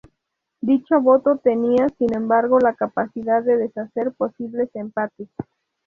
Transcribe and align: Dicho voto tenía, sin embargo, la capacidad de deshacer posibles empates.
Dicho 0.61 0.99
voto 0.99 1.37
tenía, 1.37 1.85
sin 1.99 2.15
embargo, 2.15 2.57
la 2.59 2.73
capacidad 2.73 3.43
de 3.43 3.57
deshacer 3.57 4.11
posibles 4.13 4.71
empates. 4.73 5.29